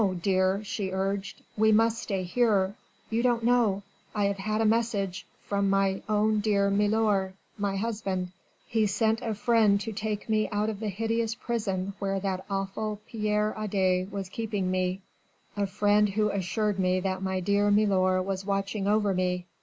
[0.23, 1.43] dear," she urged.
[1.55, 2.73] "We must stay here....
[3.11, 3.83] You don't know....
[4.15, 8.29] I have had a message from my own dear milor my husband...
[8.65, 12.99] he sent a friend to take me out of the hideous prison where that awful
[13.07, 15.01] Pierre Adet was keeping me
[15.55, 19.45] a friend who assured me that my dear milor was watching over me